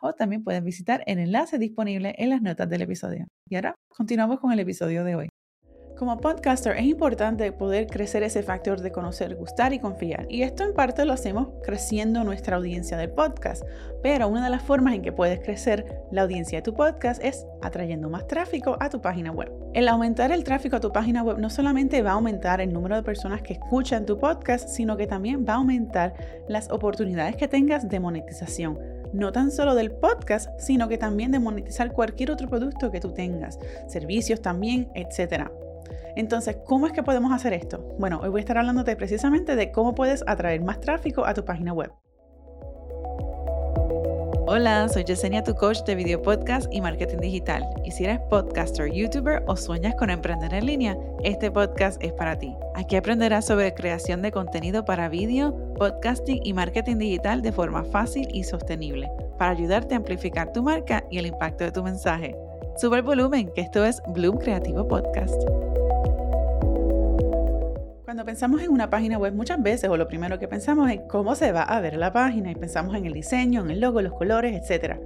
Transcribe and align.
o 0.00 0.12
también 0.12 0.44
puedes 0.44 0.62
visitar 0.62 1.02
el 1.06 1.18
enlace 1.18 1.58
disponible 1.58 2.14
en 2.18 2.30
las 2.30 2.42
notas 2.42 2.68
del 2.68 2.82
episodio. 2.82 3.26
Y 3.48 3.56
ahora 3.56 3.74
continuamos 3.88 4.40
con 4.40 4.52
el 4.52 4.60
episodio 4.60 5.04
de 5.04 5.14
hoy. 5.16 5.28
Como 5.96 6.18
podcaster 6.20 6.76
es 6.76 6.84
importante 6.84 7.50
poder 7.52 7.86
crecer 7.86 8.22
ese 8.22 8.42
factor 8.42 8.82
de 8.82 8.92
conocer, 8.92 9.34
gustar 9.34 9.72
y 9.72 9.78
confiar. 9.78 10.26
Y 10.28 10.42
esto 10.42 10.62
en 10.62 10.74
parte 10.74 11.06
lo 11.06 11.14
hacemos 11.14 11.48
creciendo 11.64 12.22
nuestra 12.22 12.56
audiencia 12.58 12.98
del 12.98 13.12
podcast. 13.12 13.64
Pero 14.02 14.28
una 14.28 14.44
de 14.44 14.50
las 14.50 14.60
formas 14.60 14.92
en 14.92 15.00
que 15.00 15.12
puedes 15.12 15.40
crecer 15.40 16.02
la 16.12 16.22
audiencia 16.22 16.58
de 16.58 16.62
tu 16.62 16.74
podcast 16.74 17.24
es 17.24 17.46
atrayendo 17.62 18.10
más 18.10 18.26
tráfico 18.26 18.76
a 18.78 18.90
tu 18.90 19.00
página 19.00 19.32
web. 19.32 19.50
El 19.72 19.88
aumentar 19.88 20.32
el 20.32 20.44
tráfico 20.44 20.76
a 20.76 20.80
tu 20.80 20.92
página 20.92 21.22
web 21.22 21.38
no 21.38 21.48
solamente 21.48 22.02
va 22.02 22.10
a 22.10 22.14
aumentar 22.14 22.60
el 22.60 22.74
número 22.74 22.96
de 22.96 23.02
personas 23.02 23.40
que 23.40 23.54
escuchan 23.54 24.04
tu 24.04 24.18
podcast, 24.18 24.68
sino 24.68 24.98
que 24.98 25.06
también 25.06 25.46
va 25.48 25.54
a 25.54 25.56
aumentar 25.56 26.12
las 26.46 26.70
oportunidades 26.70 27.36
que 27.36 27.48
tengas 27.48 27.88
de 27.88 28.00
monetización 28.00 28.78
no 29.12 29.32
tan 29.32 29.50
solo 29.50 29.74
del 29.74 29.92
podcast, 29.92 30.50
sino 30.58 30.88
que 30.88 30.98
también 30.98 31.30
de 31.30 31.38
monetizar 31.38 31.92
cualquier 31.92 32.30
otro 32.30 32.48
producto 32.48 32.90
que 32.90 33.00
tú 33.00 33.12
tengas, 33.12 33.58
servicios 33.88 34.40
también, 34.40 34.88
etc. 34.94 35.48
Entonces, 36.16 36.56
¿cómo 36.64 36.86
es 36.86 36.92
que 36.92 37.02
podemos 37.02 37.32
hacer 37.32 37.52
esto? 37.52 37.94
Bueno, 37.98 38.20
hoy 38.22 38.30
voy 38.30 38.40
a 38.40 38.42
estar 38.42 38.58
hablándote 38.58 38.96
precisamente 38.96 39.56
de 39.56 39.70
cómo 39.70 39.94
puedes 39.94 40.24
atraer 40.26 40.62
más 40.62 40.80
tráfico 40.80 41.26
a 41.26 41.34
tu 41.34 41.44
página 41.44 41.72
web. 41.72 41.92
Hola, 44.48 44.88
soy 44.88 45.02
Yesenia, 45.02 45.42
tu 45.42 45.56
coach 45.56 45.82
de 45.86 45.96
video 45.96 46.22
podcast 46.22 46.72
y 46.72 46.80
marketing 46.80 47.18
digital. 47.18 47.68
Y 47.84 47.90
si 47.90 48.04
eres 48.04 48.20
podcaster, 48.30 48.92
youtuber 48.92 49.42
o 49.48 49.56
sueñas 49.56 49.96
con 49.96 50.08
emprender 50.08 50.54
en 50.54 50.66
línea, 50.66 50.96
este 51.24 51.50
podcast 51.50 52.00
es 52.00 52.12
para 52.12 52.38
ti. 52.38 52.54
Aquí 52.76 52.94
aprenderás 52.94 53.46
sobre 53.46 53.74
creación 53.74 54.22
de 54.22 54.30
contenido 54.30 54.84
para 54.84 55.08
vídeo, 55.08 55.52
podcasting 55.74 56.40
y 56.44 56.52
marketing 56.52 56.98
digital 56.98 57.42
de 57.42 57.50
forma 57.50 57.82
fácil 57.82 58.28
y 58.32 58.44
sostenible, 58.44 59.10
para 59.36 59.50
ayudarte 59.50 59.94
a 59.94 59.98
amplificar 59.98 60.52
tu 60.52 60.62
marca 60.62 61.02
y 61.10 61.18
el 61.18 61.26
impacto 61.26 61.64
de 61.64 61.72
tu 61.72 61.82
mensaje. 61.82 62.36
Sube 62.76 62.98
el 62.98 63.02
volumen, 63.02 63.50
que 63.52 63.62
esto 63.62 63.84
es 63.84 64.00
Bloom 64.14 64.38
Creativo 64.38 64.86
Podcast. 64.86 65.42
Cuando 68.16 68.30
pensamos 68.30 68.62
en 68.62 68.70
una 68.70 68.88
página 68.88 69.18
web 69.18 69.34
muchas 69.34 69.62
veces, 69.62 69.90
o 69.90 69.96
lo 69.98 70.08
primero 70.08 70.38
que 70.38 70.48
pensamos 70.48 70.90
es 70.90 71.00
cómo 71.06 71.34
se 71.34 71.52
va 71.52 71.64
a 71.64 71.82
ver 71.82 71.98
la 71.98 72.14
página 72.14 72.50
y 72.50 72.54
pensamos 72.54 72.96
en 72.96 73.04
el 73.04 73.12
diseño, 73.12 73.60
en 73.60 73.70
el 73.70 73.78
logo, 73.78 74.00
los 74.00 74.14
colores, 74.14 74.54
etcétera. 74.58 74.98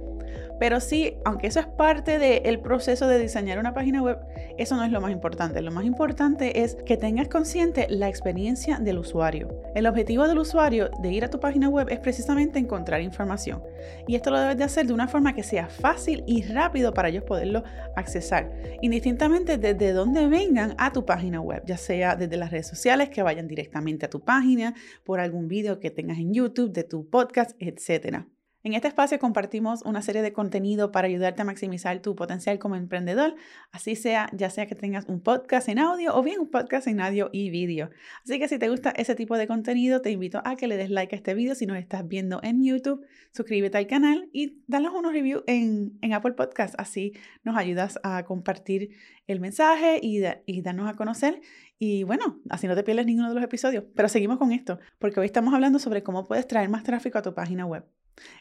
Pero 0.61 0.79
sí, 0.79 1.15
aunque 1.25 1.47
eso 1.47 1.59
es 1.59 1.65
parte 1.65 2.19
del 2.19 2.59
proceso 2.59 3.07
de 3.07 3.17
diseñar 3.17 3.57
una 3.57 3.73
página 3.73 4.03
web, 4.03 4.19
eso 4.59 4.75
no 4.75 4.83
es 4.83 4.91
lo 4.91 5.01
más 5.01 5.11
importante. 5.11 5.59
Lo 5.59 5.71
más 5.71 5.85
importante 5.85 6.61
es 6.61 6.75
que 6.85 6.97
tengas 6.97 7.29
consciente 7.29 7.87
la 7.89 8.07
experiencia 8.07 8.77
del 8.77 8.99
usuario. 8.99 9.59
El 9.73 9.87
objetivo 9.87 10.27
del 10.27 10.37
usuario 10.37 10.91
de 11.01 11.11
ir 11.11 11.25
a 11.25 11.31
tu 11.31 11.39
página 11.39 11.67
web 11.67 11.87
es 11.89 11.97
precisamente 11.97 12.59
encontrar 12.59 13.01
información. 13.01 13.63
Y 14.07 14.13
esto 14.13 14.29
lo 14.29 14.39
debes 14.39 14.55
de 14.55 14.63
hacer 14.63 14.85
de 14.85 14.93
una 14.93 15.07
forma 15.07 15.33
que 15.33 15.41
sea 15.41 15.65
fácil 15.65 16.23
y 16.27 16.43
rápido 16.43 16.93
para 16.93 17.09
ellos 17.09 17.23
poderlo 17.23 17.63
accesar, 17.95 18.51
indistintamente 18.83 19.57
desde 19.57 19.93
dónde 19.93 20.27
vengan 20.27 20.75
a 20.77 20.93
tu 20.93 21.07
página 21.07 21.41
web, 21.41 21.63
ya 21.65 21.77
sea 21.77 22.15
desde 22.15 22.37
las 22.37 22.51
redes 22.51 22.67
sociales, 22.67 23.09
que 23.09 23.23
vayan 23.23 23.47
directamente 23.47 24.05
a 24.05 24.11
tu 24.11 24.23
página, 24.23 24.75
por 25.05 25.21
algún 25.21 25.47
video 25.47 25.79
que 25.79 25.89
tengas 25.89 26.19
en 26.19 26.35
YouTube, 26.35 26.71
de 26.71 26.83
tu 26.83 27.09
podcast, 27.09 27.55
etcétera. 27.57 28.27
En 28.63 28.73
este 28.73 28.87
espacio 28.87 29.17
compartimos 29.17 29.81
una 29.83 30.03
serie 30.03 30.21
de 30.21 30.33
contenido 30.33 30.91
para 30.91 31.07
ayudarte 31.07 31.41
a 31.41 31.45
maximizar 31.45 31.99
tu 31.99 32.15
potencial 32.15 32.59
como 32.59 32.75
emprendedor, 32.75 33.33
así 33.71 33.95
sea 33.95 34.29
ya 34.33 34.51
sea 34.51 34.67
que 34.67 34.75
tengas 34.75 35.05
un 35.07 35.19
podcast 35.19 35.67
en 35.67 35.79
audio 35.79 36.15
o 36.15 36.21
bien 36.21 36.39
un 36.39 36.51
podcast 36.51 36.85
en 36.85 37.01
audio 37.01 37.29
y 37.33 37.49
vídeo. 37.49 37.89
Así 38.23 38.37
que 38.37 38.47
si 38.47 38.59
te 38.59 38.69
gusta 38.69 38.91
ese 38.91 39.15
tipo 39.15 39.35
de 39.35 39.47
contenido, 39.47 40.01
te 40.01 40.11
invito 40.11 40.43
a 40.45 40.55
que 40.57 40.67
le 40.67 40.77
des 40.77 40.91
like 40.91 41.15
a 41.15 41.17
este 41.17 41.33
video 41.33 41.55
si 41.55 41.65
nos 41.65 41.77
estás 41.77 42.07
viendo 42.07 42.39
en 42.43 42.63
YouTube, 42.63 43.03
suscríbete 43.31 43.79
al 43.79 43.87
canal 43.87 44.29
y 44.31 44.61
danos 44.67 44.93
unos 44.93 45.11
reviews 45.11 45.43
en, 45.47 45.97
Apple 46.13 46.33
Podcast, 46.33 46.75
así 46.77 47.13
nos 47.43 47.57
ayudas 47.57 47.97
a 48.03 48.25
compartir 48.25 48.91
el 49.25 49.39
mensaje 49.39 49.99
y, 50.03 50.21
y 50.45 50.61
darnos 50.61 50.87
a 50.87 50.93
conocer 50.93 51.41
y 51.79 52.03
bueno, 52.03 52.39
así 52.51 52.67
no 52.67 52.75
te 52.75 52.83
pierdes 52.83 53.07
ninguno 53.07 53.29
de 53.29 53.33
los 53.33 53.43
episodios. 53.43 53.85
Pero 53.95 54.07
seguimos 54.07 54.37
con 54.37 54.51
esto, 54.51 54.77
porque 54.99 55.19
hoy 55.19 55.25
estamos 55.25 55.51
hablando 55.51 55.79
sobre 55.79 56.03
cómo 56.03 56.25
puedes 56.25 56.45
traer 56.45 56.69
más 56.69 56.83
tráfico 56.83 57.17
a 57.17 57.23
tu 57.23 57.33
página 57.33 57.65
web. 57.65 57.85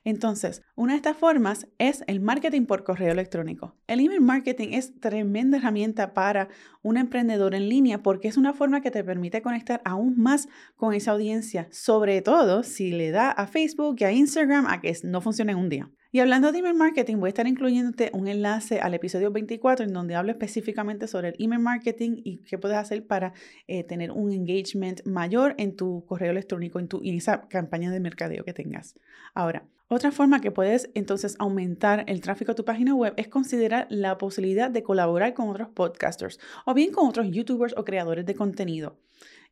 Entonces, 0.05 0.63
una 0.77 0.93
de 0.93 0.99
estas 0.99 1.17
formas 1.17 1.67
es 1.79 2.05
el 2.07 2.21
marketing 2.21 2.67
por 2.67 2.85
correo 2.85 3.13
electrónico. 3.13 3.77
El 3.87 4.01
email 4.01 4.21
marketing 4.21 4.69
es 4.73 4.99
tremenda 5.01 5.59
herramienta 5.59 6.15
para 6.15 6.49
un 6.83 6.97
emprendedor 6.97 7.55
en 7.55 7.69
línea 7.69 8.03
porque 8.03 8.29
es 8.29 8.37
una 8.37 8.53
forma 8.53 8.81
que 8.81 8.91
te 8.91 9.05
permite 9.05 9.43
conectar 9.43 9.81
aún 9.85 10.15
más 10.17 10.49
con 10.77 10.95
esa 10.95 11.13
audiencia, 11.13 11.69
sobre 11.71 12.23
todo 12.23 12.63
si 12.63 12.91
le 12.91 13.11
da 13.11 13.31
a 13.31 13.47
Facebook 13.47 13.97
y 13.99 14.05
a 14.05 14.13
Instagram 14.13 14.67
a 14.67 14.81
que 14.81 14.97
no 15.05 15.21
funcione 15.21 15.55
un 15.55 15.69
día. 15.69 15.91
Y 16.13 16.19
hablando 16.19 16.51
de 16.51 16.59
email 16.59 16.75
marketing, 16.75 17.19
voy 17.19 17.29
a 17.29 17.31
estar 17.31 17.47
incluyéndote 17.47 18.11
un 18.13 18.27
enlace 18.27 18.81
al 18.81 18.95
episodio 18.95 19.31
24 19.31 19.85
en 19.87 19.93
donde 19.93 20.17
hablo 20.17 20.33
específicamente 20.33 21.07
sobre 21.07 21.29
el 21.29 21.37
email 21.39 21.63
marketing 21.63 22.21
y 22.25 22.39
qué 22.39 22.59
puedes 22.59 22.79
hacer 22.79 23.07
para 23.07 23.33
eh, 23.69 23.85
tener 23.85 24.11
un 24.11 24.33
engagement 24.33 25.07
mayor 25.07 25.55
en 25.57 25.77
tu 25.77 26.05
correo 26.07 26.33
electrónico, 26.33 26.81
en, 26.81 26.89
tu, 26.89 27.01
en 27.05 27.15
esa 27.15 27.43
campaña 27.43 27.93
de 27.93 28.01
mercadeo 28.01 28.43
que 28.45 28.53
tengas. 28.53 28.99
Ahora, 29.35 29.69
otra 29.87 30.11
forma 30.11 30.41
que 30.41 30.51
puedes 30.51 30.91
entonces 30.95 31.37
aumentar 31.39 32.05
el 32.09 32.21
tráfico 32.21 32.51
a 32.53 32.55
tu 32.57 32.65
página 32.65 32.93
web 32.93 33.15
es 33.17 33.29
considerar 33.29 33.87
la 33.89 34.19
posibilidad 34.19 34.69
de 34.69 34.83
colaborar 34.83 35.33
con 35.33 35.49
otros 35.49 35.69
podcasters 35.69 36.41
o 36.67 36.75
bien 36.75 36.91
con 36.91 37.09
otros 37.09 37.29
youtubers 37.31 37.75
o 37.77 37.85
creadores 37.85 38.27
de 38.27 38.35
contenido. 38.35 38.99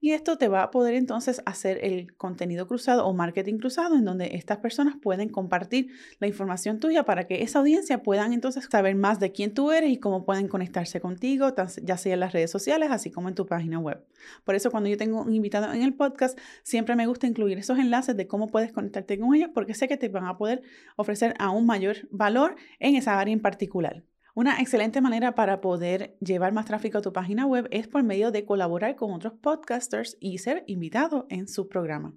Y 0.00 0.12
esto 0.12 0.38
te 0.38 0.46
va 0.46 0.62
a 0.62 0.70
poder 0.70 0.94
entonces 0.94 1.42
hacer 1.44 1.84
el 1.84 2.14
contenido 2.16 2.68
cruzado 2.68 3.04
o 3.04 3.12
marketing 3.14 3.58
cruzado 3.58 3.96
en 3.96 4.04
donde 4.04 4.36
estas 4.36 4.58
personas 4.58 4.94
pueden 5.02 5.28
compartir 5.28 5.90
la 6.20 6.28
información 6.28 6.78
tuya 6.78 7.02
para 7.04 7.26
que 7.26 7.42
esa 7.42 7.58
audiencia 7.58 8.02
puedan 8.04 8.32
entonces 8.32 8.68
saber 8.70 8.94
más 8.94 9.18
de 9.18 9.32
quién 9.32 9.54
tú 9.54 9.72
eres 9.72 9.90
y 9.90 9.98
cómo 9.98 10.24
pueden 10.24 10.46
conectarse 10.46 11.00
contigo, 11.00 11.52
ya 11.82 11.96
sea 11.96 12.14
en 12.14 12.20
las 12.20 12.32
redes 12.32 12.50
sociales, 12.50 12.90
así 12.92 13.10
como 13.10 13.28
en 13.28 13.34
tu 13.34 13.46
página 13.46 13.80
web. 13.80 14.04
Por 14.44 14.54
eso 14.54 14.70
cuando 14.70 14.88
yo 14.88 14.96
tengo 14.96 15.22
un 15.22 15.34
invitado 15.34 15.72
en 15.72 15.82
el 15.82 15.94
podcast, 15.94 16.38
siempre 16.62 16.94
me 16.94 17.06
gusta 17.08 17.26
incluir 17.26 17.58
esos 17.58 17.78
enlaces 17.78 18.16
de 18.16 18.28
cómo 18.28 18.46
puedes 18.46 18.70
conectarte 18.70 19.18
con 19.18 19.34
ellos 19.34 19.50
porque 19.52 19.74
sé 19.74 19.88
que 19.88 19.96
te 19.96 20.08
van 20.08 20.26
a 20.26 20.38
poder 20.38 20.62
ofrecer 20.96 21.34
aún 21.40 21.66
mayor 21.66 22.08
valor 22.10 22.54
en 22.78 22.94
esa 22.94 23.18
área 23.18 23.32
en 23.32 23.40
particular. 23.40 24.04
Una 24.38 24.60
excelente 24.60 25.00
manera 25.00 25.34
para 25.34 25.60
poder 25.60 26.16
llevar 26.20 26.52
más 26.52 26.64
tráfico 26.64 26.98
a 26.98 27.02
tu 27.02 27.12
página 27.12 27.44
web 27.44 27.66
es 27.72 27.88
por 27.88 28.04
medio 28.04 28.30
de 28.30 28.44
colaborar 28.44 28.94
con 28.94 29.10
otros 29.10 29.32
podcasters 29.32 30.16
y 30.20 30.38
ser 30.38 30.62
invitado 30.68 31.26
en 31.28 31.48
su 31.48 31.68
programa. 31.68 32.14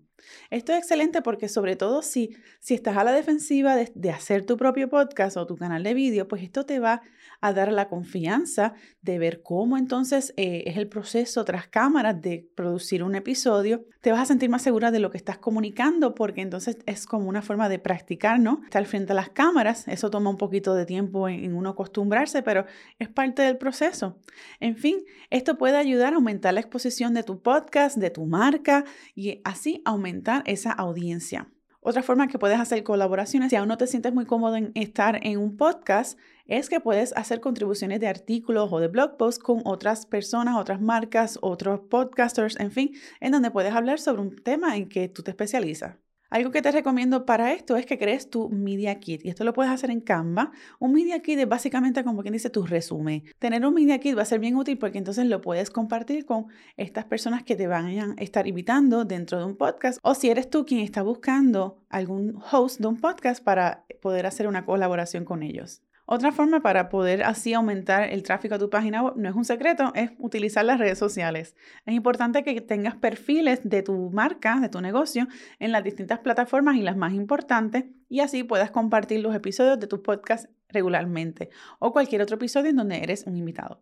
Esto 0.50 0.74
es 0.74 0.80
excelente 0.80 1.22
porque 1.22 1.48
sobre 1.48 1.76
todo 1.76 2.02
si, 2.02 2.36
si 2.60 2.74
estás 2.74 2.98
a 2.98 3.04
la 3.04 3.12
defensiva 3.12 3.76
de, 3.76 4.12
hacer 4.12 4.46
tu 4.46 4.58
propio 4.58 4.90
podcast 4.90 5.38
o 5.38 5.48
tu 5.48 5.56
canal 5.58 5.84
de 5.84 5.94
vídeo, 5.94 6.28
pues 6.28 6.44
esto 6.44 6.66
te 6.66 6.80
va 6.80 7.02
a 7.40 7.54
dar 7.54 7.72
la 7.72 7.88
confianza 7.88 8.74
de 9.02 9.18
ver 9.18 9.42
cómo 9.42 9.78
entonces 9.78 10.34
eh, 10.38 10.64
es 10.68 10.78
el 10.78 10.88
proceso 10.88 11.44
tras 11.44 11.68
cámaras 11.68 12.22
de 12.22 12.48
producir 12.56 13.04
un 13.04 13.16
episodio. 13.16 13.86
Te 14.02 14.12
vas 14.12 14.22
a 14.22 14.26
sentir 14.26 14.50
más 14.50 14.62
segura 14.62 14.92
de 14.92 15.00
lo 15.00 15.10
que 15.10 15.18
estás 15.18 15.38
comunicando 15.38 16.14
porque 16.14 16.42
entonces 16.42 16.78
es 16.86 17.06
como 17.06 17.28
una 17.28 17.42
forma 17.42 17.70
de 17.70 17.80
practicar, 17.80 18.40
¿no? 18.40 18.62
Estar 18.64 18.86
frente 18.86 19.14
a 19.14 19.16
las 19.16 19.30
cámaras, 19.30 19.88
eso 19.88 20.12
toma 20.12 20.30
un 20.30 20.38
poquito 20.38 20.76
de 20.76 20.86
tiempo 20.86 21.28
en, 21.28 21.44
en 21.44 21.56
uno 21.56 21.70
acostumbrarse, 21.70 22.44
pero 22.44 22.66
es 23.00 23.10
parte 23.10 23.42
del 23.42 23.58
proceso. 23.58 24.20
En 24.60 24.76
fin, 24.76 25.04
esto 25.30 25.58
puede 25.58 25.78
ayudar 25.78 26.14
a 26.14 26.18
aumentar 26.18 26.54
la 26.54 26.60
exposición 26.60 27.14
de 27.14 27.24
tu 27.24 27.42
podcast, 27.42 27.98
de 27.98 28.10
tu 28.10 28.26
marca 28.26 28.86
y 29.16 29.42
así 29.44 29.82
aumentar 29.86 30.11
esa 30.46 30.72
audiencia. 30.72 31.48
Otra 31.84 32.04
forma 32.04 32.28
que 32.28 32.38
puedes 32.38 32.60
hacer 32.60 32.84
colaboraciones, 32.84 33.50
si 33.50 33.56
aún 33.56 33.68
no 33.68 33.78
te 33.78 33.88
sientes 33.88 34.14
muy 34.14 34.26
cómodo 34.26 34.56
en 34.56 34.72
estar 34.76 35.20
en 35.26 35.40
un 35.40 35.58
podcast, 35.58 36.20
es 36.46 36.70
que 36.70 36.80
puedes 36.80 37.12
hacer 37.18 37.40
contribuciones 37.40 38.00
de 38.00 38.08
artículos 38.08 38.70
o 38.72 38.80
de 38.80 38.88
blog 38.88 39.18
posts 39.18 39.42
con 39.42 39.62
otras 39.66 40.06
personas, 40.06 40.58
otras 40.58 40.80
marcas, 40.80 41.40
otros 41.42 41.80
podcasters, 41.90 42.60
en 42.60 42.72
fin, 42.72 42.92
en 43.20 43.32
donde 43.32 43.50
puedes 43.50 43.74
hablar 43.74 44.00
sobre 44.00 44.22
un 44.22 44.36
tema 44.36 44.78
en 44.78 44.90
que 44.90 45.10
tú 45.10 45.24
te 45.24 45.32
especializas. 45.32 45.96
Algo 46.32 46.50
que 46.50 46.62
te 46.62 46.72
recomiendo 46.72 47.26
para 47.26 47.52
esto 47.52 47.76
es 47.76 47.86
que 47.86 47.98
crees 47.98 48.30
tu 48.30 48.50
Media 48.50 49.02
Kit 49.02 49.26
y 49.26 49.28
esto 49.28 49.44
lo 49.44 49.52
puedes 49.52 49.70
hacer 49.70 49.92
en 49.92 50.00
Canva. 50.00 50.52
Un 50.80 50.94
Media 50.94 51.22
Kit 51.22 51.38
es 51.38 51.48
básicamente 51.48 52.06
como 52.06 52.22
quien 52.22 52.32
dice 52.32 52.50
tu 52.50 52.66
resumen. 52.66 53.26
Tener 53.38 53.66
un 53.66 53.74
Media 53.74 54.00
Kit 54.00 54.18
va 54.18 54.22
a 54.22 54.26
ser 54.26 54.40
bien 54.40 54.56
útil 54.56 54.78
porque 54.78 54.98
entonces 54.98 55.26
lo 55.26 55.42
puedes 55.42 55.70
compartir 55.70 56.26
con 56.26 56.46
estas 56.78 57.04
personas 57.04 57.44
que 57.44 57.58
te 57.58 57.68
van 57.68 58.00
a 58.00 58.16
estar 58.18 58.48
invitando 58.48 59.04
dentro 59.04 59.40
de 59.40 59.44
un 59.44 59.58
podcast 59.58 60.00
o 60.04 60.16
si 60.16 60.30
eres 60.30 60.50
tú 60.50 60.66
quien 60.66 60.80
está 60.80 61.02
buscando 61.02 61.84
algún 61.90 62.42
host 62.50 62.80
de 62.80 62.88
un 62.88 62.96
podcast 62.96 63.44
para 63.44 63.84
poder 64.02 64.26
hacer 64.26 64.48
una 64.48 64.66
colaboración 64.66 65.26
con 65.26 65.44
ellos. 65.44 65.82
Otra 66.14 66.34
forma 66.34 66.60
para 66.60 66.90
poder 66.90 67.24
así 67.24 67.54
aumentar 67.54 68.10
el 68.10 68.22
tráfico 68.22 68.56
a 68.56 68.60
tu 68.60 68.70
página 68.70 69.02
web, 69.02 69.14
no 69.16 69.30
es 69.30 69.36
un 69.38 69.46
secreto, 69.46 69.94
es 69.96 70.12
utilizar 70.18 70.66
las 70.66 70.78
redes 70.78 71.00
sociales. 71.00 71.56
Es 71.86 71.94
importante 71.94 72.44
que 72.44 72.60
tengas 72.60 72.98
perfiles 72.98 73.62
de 73.64 73.82
tu 73.82 74.10
marca, 74.10 74.60
de 74.60 74.68
tu 74.68 74.82
negocio, 74.82 75.30
en 75.58 75.72
las 75.72 75.86
distintas 75.86 76.20
plataformas 76.20 76.76
y 76.76 76.82
las 76.82 76.98
más 76.98 77.14
importantes, 77.14 77.86
y 78.10 78.20
así 78.20 78.44
puedas 78.44 78.72
compartir 78.72 79.22
los 79.22 79.34
episodios 79.34 79.80
de 79.80 79.88
tu 79.88 80.04
podcast 80.04 80.50
regularmente 80.68 81.50
o 81.80 81.94
cualquier 81.94 82.22
otro 82.22 82.36
episodio 82.36 82.72
en 82.72 82.76
donde 82.76 83.02
eres 83.02 83.26
un 83.26 83.38
invitado. 83.38 83.82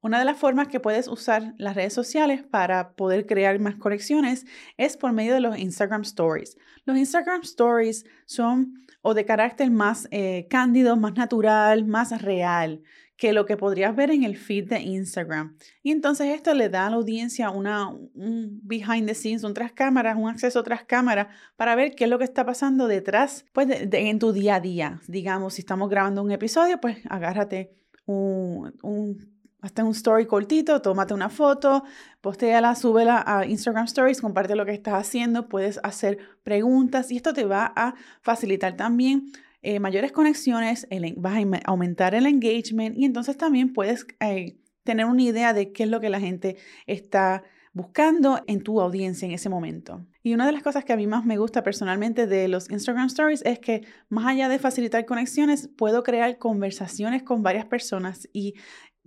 Una 0.00 0.20
de 0.20 0.24
las 0.24 0.38
formas 0.38 0.68
que 0.68 0.78
puedes 0.78 1.08
usar 1.08 1.54
las 1.58 1.74
redes 1.74 1.92
sociales 1.92 2.44
para 2.44 2.92
poder 2.92 3.26
crear 3.26 3.58
más 3.58 3.74
conexiones 3.74 4.46
es 4.76 4.96
por 4.96 5.12
medio 5.12 5.34
de 5.34 5.40
los 5.40 5.58
Instagram 5.58 6.02
Stories. 6.02 6.56
Los 6.84 6.96
Instagram 6.96 7.40
Stories 7.42 8.04
son 8.24 8.86
o 9.02 9.14
de 9.14 9.24
carácter 9.24 9.70
más 9.70 10.06
eh, 10.10 10.46
cándido, 10.48 10.96
más 10.96 11.14
natural, 11.14 11.84
más 11.84 12.22
real 12.22 12.82
que 13.16 13.32
lo 13.32 13.46
que 13.46 13.56
podrías 13.56 13.96
ver 13.96 14.12
en 14.12 14.22
el 14.22 14.36
feed 14.36 14.68
de 14.68 14.80
Instagram. 14.80 15.56
Y 15.82 15.90
entonces 15.90 16.28
esto 16.28 16.54
le 16.54 16.68
da 16.68 16.86
a 16.86 16.90
la 16.90 16.96
audiencia 16.96 17.50
una, 17.50 17.88
un 17.88 18.60
behind 18.62 19.08
the 19.08 19.14
scenes, 19.14 19.42
un 19.42 19.54
tras 19.54 19.72
cámaras, 19.72 20.16
un 20.16 20.28
acceso 20.28 20.62
tras 20.62 20.84
cámara 20.84 21.28
para 21.56 21.74
ver 21.74 21.96
qué 21.96 22.04
es 22.04 22.10
lo 22.10 22.18
que 22.18 22.24
está 22.24 22.46
pasando 22.46 22.86
detrás, 22.86 23.44
pues 23.52 23.68
en 23.68 24.18
tu 24.20 24.32
día 24.32 24.54
a 24.54 24.60
día. 24.60 25.00
Digamos, 25.08 25.54
si 25.54 25.62
estamos 25.62 25.90
grabando 25.90 26.22
un 26.22 26.30
episodio, 26.30 26.80
pues 26.80 26.98
agárrate 27.08 27.74
un, 28.06 28.72
un 28.82 29.37
hasta 29.60 29.84
un 29.84 29.90
story 29.90 30.26
cortito, 30.26 30.80
tómate 30.80 31.14
una 31.14 31.28
foto, 31.28 31.84
postéala, 32.20 32.74
súbela 32.74 33.24
a 33.26 33.44
Instagram 33.44 33.86
Stories, 33.86 34.20
comparte 34.20 34.54
lo 34.54 34.64
que 34.64 34.72
estás 34.72 34.94
haciendo, 34.94 35.48
puedes 35.48 35.80
hacer 35.82 36.18
preguntas 36.42 37.10
y 37.10 37.16
esto 37.16 37.32
te 37.32 37.44
va 37.44 37.72
a 37.74 37.94
facilitar 38.22 38.76
también 38.76 39.32
eh, 39.62 39.80
mayores 39.80 40.12
conexiones, 40.12 40.86
vas 41.16 41.36
a 41.36 41.60
aumentar 41.64 42.14
el 42.14 42.26
engagement 42.26 42.96
y 42.96 43.04
entonces 43.04 43.36
también 43.36 43.72
puedes 43.72 44.06
eh, 44.20 44.56
tener 44.84 45.06
una 45.06 45.22
idea 45.22 45.52
de 45.52 45.72
qué 45.72 45.82
es 45.82 45.90
lo 45.90 46.00
que 46.00 46.10
la 46.10 46.20
gente 46.20 46.56
está 46.86 47.42
buscando 47.72 48.42
en 48.46 48.62
tu 48.62 48.80
audiencia 48.80 49.26
en 49.26 49.32
ese 49.32 49.48
momento. 49.48 50.04
Y 50.22 50.34
una 50.34 50.46
de 50.46 50.52
las 50.52 50.62
cosas 50.62 50.84
que 50.84 50.92
a 50.92 50.96
mí 50.96 51.06
más 51.06 51.24
me 51.24 51.36
gusta 51.36 51.62
personalmente 51.62 52.26
de 52.26 52.48
los 52.48 52.70
Instagram 52.70 53.06
Stories 53.06 53.42
es 53.44 53.58
que 53.58 53.86
más 54.08 54.26
allá 54.26 54.48
de 54.48 54.58
facilitar 54.58 55.04
conexiones, 55.06 55.68
puedo 55.76 56.02
crear 56.02 56.38
conversaciones 56.38 57.22
con 57.22 57.42
varias 57.42 57.66
personas 57.66 58.28
y 58.32 58.54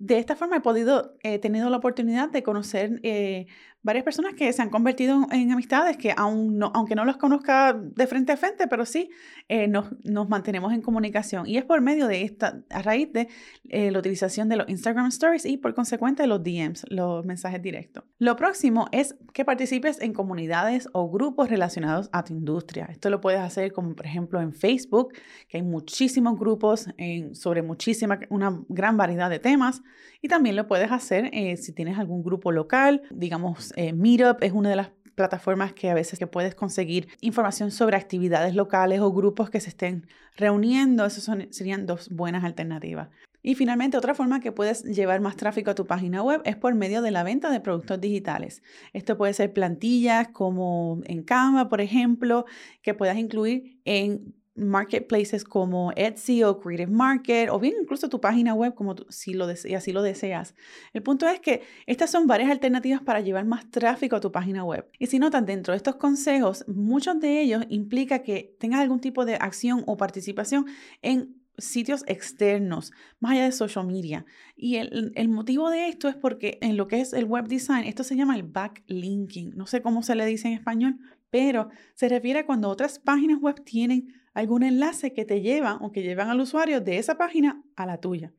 de 0.02 0.18
esta 0.18 0.36
forma 0.36 0.58
he 0.58 0.62
podido, 0.62 1.16
he 1.22 1.38
tenido 1.38 1.70
la 1.70 1.78
oportunidad 1.78 2.30
de 2.32 2.42
conocer 2.42 3.00
eh, 3.04 3.46
varias 3.84 4.04
personas 4.04 4.36
que 4.36 4.52
se 4.54 4.62
han 4.62 4.70
convertido 4.70 5.28
en 5.32 5.52
amistades 5.52 5.98
que 5.98 6.14
aún 6.16 6.58
no, 6.58 6.72
aunque 6.76 6.96
no 6.96 7.06
los 7.06 7.18
conozca 7.18 7.74
de 7.74 8.08
frente 8.08 8.32
a 8.32 8.38
frente, 8.38 8.68
pero 8.68 8.86
sí 8.86 9.10
eh, 9.50 9.68
nos, 9.68 9.88
nos, 10.04 10.30
mantenemos 10.30 10.74
en 10.74 10.82
comunicación. 10.82 11.48
Y 11.48 11.58
es 11.58 11.66
por 11.66 11.82
medio 11.82 12.08
de 12.08 12.22
esta, 12.22 12.62
a 12.70 12.82
raíz 12.82 13.12
de 13.12 13.28
eh, 13.70 13.92
la 13.92 14.00
utilización 14.00 14.50
de 14.50 14.58
los 14.58 14.70
Instagram 14.70 15.08
Stories 15.08 15.46
y 15.46 15.58
por 15.58 15.74
consecuente 15.74 16.28
los 16.28 16.44
DMs, 16.44 16.86
los 16.90 17.26
mensajes 17.26 17.62
directos. 17.62 18.04
Lo 18.20 18.36
próximo 18.36 18.88
es 18.92 19.16
que 19.34 19.46
participes 19.46 20.00
en 20.00 20.14
comunidades 20.14 20.88
o 20.94 21.10
grupos 21.10 21.50
relacionados 21.50 22.10
a 22.12 22.24
tu 22.24 22.34
industria. 22.34 22.88
Esto 22.92 23.10
lo 23.10 23.20
puedes 23.20 23.40
hacer 23.40 23.72
como 23.72 23.96
por 23.96 24.06
ejemplo 24.06 24.42
en 24.42 24.54
Facebook, 24.54 25.14
que 25.48 25.58
hay 25.58 25.64
muchísimos 25.64 26.38
grupos 26.38 26.88
en, 26.98 27.36
sobre 27.36 27.64
muchísima, 27.64 28.20
una 28.30 28.62
gran 28.70 28.96
variedad 28.98 29.30
de 29.30 29.40
temas. 29.40 29.82
Y 30.22 30.28
también 30.28 30.56
lo 30.56 30.68
puedes 30.68 30.92
hacer 30.92 31.32
eh, 31.34 31.58
si 31.58 31.74
tienes 31.74 31.98
algún 31.98 32.22
grupo 32.24 32.52
local, 32.52 33.02
digamos 33.10 33.71
eh, 33.76 33.94
Meetup 33.94 34.42
es 34.42 34.52
una 34.52 34.70
de 34.70 34.76
las 34.76 34.92
plataformas 35.16 35.74
que 35.74 35.90
a 35.90 35.94
veces 35.94 36.18
que 36.20 36.28
puedes 36.28 36.56
conseguir 36.56 37.08
información 37.22 37.72
sobre 37.72 37.98
actividades 37.98 38.56
locales 38.56 39.02
o 39.02 39.12
grupos 39.12 39.50
que 39.50 39.60
se 39.60 39.70
estén 39.70 40.08
reuniendo. 40.36 41.06
Esas 41.06 41.30
serían 41.52 41.86
dos 41.86 42.10
buenas 42.10 42.44
alternativas. 42.44 43.10
Y 43.44 43.56
finalmente, 43.56 43.98
otra 43.98 44.14
forma 44.14 44.40
que 44.40 44.52
puedes 44.52 44.84
llevar 44.84 45.20
más 45.20 45.36
tráfico 45.36 45.72
a 45.72 45.76
tu 45.76 45.88
página 45.88 46.22
web 46.22 46.42
es 46.46 46.56
por 46.56 46.76
medio 46.76 47.02
de 47.02 47.12
la 47.12 47.24
venta 47.24 47.50
de 47.50 47.60
productos 47.60 48.00
digitales. 48.00 48.62
Esto 48.94 49.18
puede 49.18 49.34
ser 49.34 49.52
plantillas 49.52 50.28
como 50.28 51.00
en 51.06 51.24
Canva, 51.24 51.68
por 51.68 51.82
ejemplo, 51.82 52.46
que 52.84 52.94
puedas 52.94 53.18
incluir 53.18 53.80
en 53.84 54.36
marketplaces 54.56 55.44
como 55.44 55.92
Etsy 55.96 56.44
o 56.44 56.60
Creative 56.60 56.92
Market 56.92 57.50
o 57.50 57.60
bien 57.60 57.76
incluso 57.82 58.10
tu 58.10 58.20
página 58.20 58.54
web 58.54 58.74
como 58.76 58.96
si 59.10 59.34
lo 59.34 59.48
y 59.50 59.74
así 59.76 59.92
lo 59.92 60.02
deseas. 60.02 60.56
El 60.94 61.04
punto 61.04 61.28
es 61.28 61.40
que 61.40 61.62
estas 61.86 62.12
son 62.12 62.28
varias 62.28 62.52
alternativas 62.52 63.02
para 63.02 63.22
llevar 63.22 63.46
más 63.46 63.70
tráfico 63.72 64.18
a 64.18 64.20
tu 64.20 64.32
página 64.32 64.64
web. 64.64 64.90
Y 65.00 65.08
si 65.08 65.20
notas 65.20 65.46
dentro 65.46 65.74
de 65.74 65.78
estos 65.78 65.96
consejos, 65.96 66.66
muchos 66.68 67.20
de 67.20 67.42
ellos 67.42 67.64
implica 67.70 68.20
que 68.20 68.56
tengas 68.60 68.82
algún 68.82 69.00
tipo 69.00 69.26
de 69.26 69.36
acción 69.36 69.84
o 69.88 69.98
participación 69.98 70.66
en 71.02 71.42
sitios 71.58 72.04
externos, 72.08 72.92
más 73.20 73.34
allá 73.34 73.44
de 73.46 73.52
social 73.52 73.86
media. 73.86 74.26
Y 74.56 74.78
el, 74.78 75.12
el, 75.16 75.30
motivo 75.30 75.70
de 75.70 75.90
esto 75.90 76.08
es 76.08 76.16
porque 76.16 76.58
en 76.62 76.76
lo 76.76 76.88
que 76.88 77.02
es 77.02 77.14
el 77.14 77.26
web 77.26 77.48
design, 77.48 77.84
esto 77.84 78.04
se 78.04 78.16
llama 78.16 78.36
el 78.36 78.44
backlinking. 78.44 79.52
No 79.56 79.68
sé 79.68 79.82
cómo 79.82 80.02
se 80.02 80.16
le 80.16 80.26
dice 80.26 80.48
en 80.48 80.56
español, 80.56 80.98
pero 81.30 81.70
se 81.94 82.10
refiere 82.10 82.40
a 82.40 82.46
cuando 82.46 82.70
otras 82.70 83.00
páginas 83.00 83.40
web 83.40 83.64
tienen 83.64 84.21
algún 84.34 84.64
enlace 84.64 85.14
que 85.14 85.26
te 85.26 85.42
lleva 85.42 85.78
o 85.82 85.92
que 85.92 86.04
llevan 86.04 86.30
al 86.30 86.40
usuario 86.40 86.82
de 86.82 86.98
esa 86.98 87.18
página 87.18 87.64
a 87.76 87.86
la 87.86 87.98
tuya. 87.98 88.34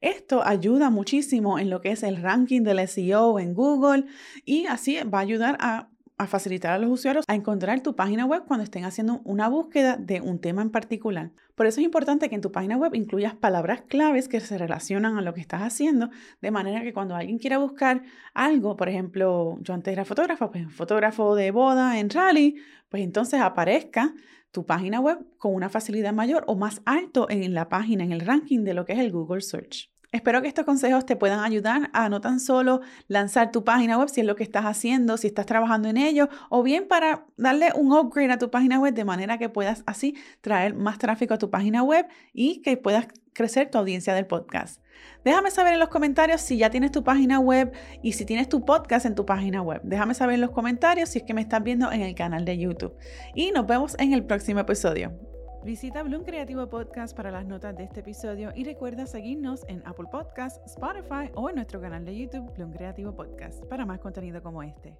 Esto 0.00 0.44
ayuda 0.44 0.90
muchísimo 0.90 1.58
en 1.58 1.70
lo 1.70 1.80
que 1.80 1.90
es 1.90 2.02
el 2.02 2.22
ranking 2.22 2.62
del 2.62 2.86
SEO 2.86 3.38
en 3.40 3.54
Google 3.54 4.04
y 4.44 4.66
así 4.66 4.98
va 5.02 5.18
a 5.18 5.22
ayudar 5.22 5.56
a, 5.60 5.88
facilitar 6.26 6.72
a 6.72 6.78
los 6.78 6.90
usuarios 6.90 7.24
a 7.28 7.34
encontrar 7.36 7.80
tu 7.80 7.94
página 7.94 8.24
web 8.24 8.42
cuando 8.44 8.64
estén 8.64 8.84
haciendo 8.84 9.20
una 9.24 9.48
búsqueda 9.48 9.96
de 9.96 10.20
un 10.20 10.40
tema 10.40 10.62
en 10.62 10.70
particular. 10.70 11.30
Por 11.54 11.66
eso 11.66 11.80
es 11.80 11.84
importante 11.84 12.28
que 12.28 12.34
en 12.34 12.40
tu 12.40 12.50
página 12.50 12.76
web 12.76 12.94
incluyas 12.94 13.34
palabras 13.36 13.82
claves 13.82 14.28
que 14.28 14.40
se 14.40 14.58
relacionan 14.58 15.16
a 15.16 15.22
lo 15.22 15.32
que 15.32 15.40
estás 15.40 15.62
haciendo, 15.62 16.10
de 16.40 16.50
manera 16.50 16.82
que 16.82 16.92
cuando 16.92 17.14
alguien 17.14 17.38
quiera 17.38 17.58
buscar 17.58 18.02
algo, 18.34 18.76
por 18.76 18.88
ejemplo, 18.88 19.58
yo 19.60 19.74
antes 19.74 19.92
era 19.92 20.04
fotógrafo, 20.04 20.50
pues 20.50 20.72
fotógrafo 20.72 21.36
de 21.36 21.52
boda 21.52 21.98
en 22.00 22.10
rally, 22.10 22.56
pues 22.88 23.02
entonces 23.04 23.40
aparezca 23.40 24.12
tu 24.50 24.66
página 24.66 25.00
web 25.00 25.18
con 25.38 25.54
una 25.54 25.68
facilidad 25.68 26.12
mayor 26.12 26.44
o 26.46 26.56
más 26.56 26.80
alto 26.84 27.28
en 27.30 27.54
la 27.54 27.68
página, 27.68 28.04
en 28.04 28.12
el 28.12 28.20
ranking 28.20 28.64
de 28.64 28.74
lo 28.74 28.84
que 28.84 28.94
es 28.94 28.98
el 28.98 29.12
Google 29.12 29.40
Search. 29.40 29.90
Espero 30.10 30.40
que 30.40 30.48
estos 30.48 30.64
consejos 30.64 31.04
te 31.04 31.16
puedan 31.16 31.40
ayudar 31.40 31.90
a 31.92 32.08
no 32.08 32.22
tan 32.22 32.40
solo 32.40 32.80
lanzar 33.08 33.50
tu 33.50 33.62
página 33.62 33.98
web 33.98 34.08
si 34.08 34.22
es 34.22 34.26
lo 34.26 34.36
que 34.36 34.42
estás 34.42 34.64
haciendo, 34.64 35.18
si 35.18 35.26
estás 35.26 35.44
trabajando 35.44 35.88
en 35.88 35.98
ello, 35.98 36.30
o 36.48 36.62
bien 36.62 36.88
para 36.88 37.26
darle 37.36 37.72
un 37.74 37.92
upgrade 37.92 38.32
a 38.32 38.38
tu 38.38 38.50
página 38.50 38.78
web 38.78 38.94
de 38.94 39.04
manera 39.04 39.36
que 39.36 39.50
puedas 39.50 39.82
así 39.84 40.16
traer 40.40 40.74
más 40.74 40.96
tráfico 40.96 41.34
a 41.34 41.38
tu 41.38 41.50
página 41.50 41.82
web 41.82 42.06
y 42.32 42.62
que 42.62 42.78
puedas 42.78 43.08
crecer 43.34 43.70
tu 43.70 43.76
audiencia 43.76 44.14
del 44.14 44.26
podcast. 44.26 44.82
Déjame 45.24 45.50
saber 45.50 45.74
en 45.74 45.78
los 45.78 45.90
comentarios 45.90 46.40
si 46.40 46.56
ya 46.56 46.70
tienes 46.70 46.90
tu 46.90 47.04
página 47.04 47.38
web 47.38 47.72
y 48.02 48.12
si 48.14 48.24
tienes 48.24 48.48
tu 48.48 48.64
podcast 48.64 49.04
en 49.04 49.14
tu 49.14 49.26
página 49.26 49.60
web. 49.60 49.82
Déjame 49.84 50.14
saber 50.14 50.36
en 50.36 50.40
los 50.40 50.52
comentarios 50.52 51.10
si 51.10 51.18
es 51.18 51.24
que 51.24 51.34
me 51.34 51.42
estás 51.42 51.62
viendo 51.62 51.92
en 51.92 52.00
el 52.00 52.14
canal 52.14 52.46
de 52.46 52.56
YouTube. 52.56 52.94
Y 53.34 53.52
nos 53.52 53.66
vemos 53.66 53.94
en 53.98 54.14
el 54.14 54.24
próximo 54.24 54.60
episodio. 54.60 55.37
Visita 55.64 56.02
Bloom 56.02 56.24
Creativo 56.24 56.68
Podcast 56.68 57.16
para 57.16 57.30
las 57.30 57.44
notas 57.46 57.76
de 57.76 57.84
este 57.84 58.00
episodio 58.00 58.52
y 58.54 58.64
recuerda 58.64 59.06
seguirnos 59.06 59.64
en 59.68 59.82
Apple 59.86 60.06
Podcasts, 60.10 60.60
Spotify 60.66 61.30
o 61.34 61.48
en 61.48 61.56
nuestro 61.56 61.80
canal 61.80 62.04
de 62.04 62.16
YouTube 62.16 62.52
Bloom 62.54 62.72
Creativo 62.72 63.14
Podcast 63.14 63.64
para 63.66 63.84
más 63.84 63.98
contenido 63.98 64.42
como 64.42 64.62
este. 64.62 64.96